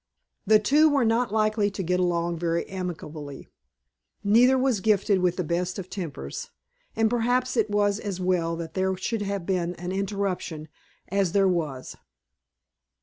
[0.47, 3.47] The two were not likely to get along very amicably.
[4.23, 6.49] Neither was gifted with the best of tempers,
[6.95, 10.69] and perhaps it was as well that there should have been an interruption
[11.09, 11.95] as there was.